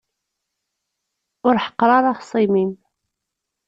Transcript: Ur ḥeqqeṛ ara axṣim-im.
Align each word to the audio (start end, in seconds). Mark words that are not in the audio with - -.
Ur 1.47 1.55
ḥeqqeṛ 1.65 1.89
ara 1.97 2.09
axṣim-im. 2.13 2.71